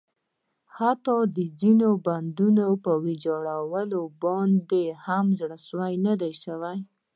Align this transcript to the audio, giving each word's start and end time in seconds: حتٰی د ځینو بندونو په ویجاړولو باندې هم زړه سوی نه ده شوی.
حتٰی 0.77 1.19
د 1.35 1.37
ځینو 1.59 1.89
بندونو 2.05 2.67
په 2.83 2.91
ویجاړولو 3.03 4.01
باندې 4.23 4.83
هم 5.05 5.25
زړه 5.39 5.57
سوی 5.67 5.93
نه 6.05 6.13
ده 6.21 6.29
شوی. 6.41 6.77